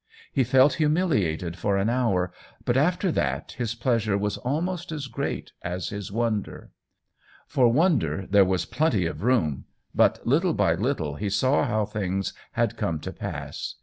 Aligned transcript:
He 0.33 0.43
felt 0.43 0.73
humiliated 0.81 1.55
for 1.59 1.77
an 1.77 1.87
hour, 1.87 2.33
but 2.65 2.75
after 2.75 3.11
that 3.11 3.51
his 3.59 3.75
pleasure 3.75 4.17
was 4.17 4.37
almost 4.37 4.91
as 4.91 5.05
great 5.05 5.51
as 5.61 5.89
his 5.89 6.11
wonder. 6.11 6.71
For 7.45 7.67
wonder 7.71 8.25
there 8.27 8.43
was 8.43 8.65
plenty 8.65 9.05
of 9.05 9.21
room, 9.21 9.65
but 9.93 10.25
little 10.25 10.55
by 10.55 10.73
little 10.73 11.17
he 11.17 11.29
saw 11.29 11.65
how 11.65 11.85
things 11.85 12.33
had 12.53 12.77
come 12.77 12.99
to 13.01 13.11
pass. 13.13 13.75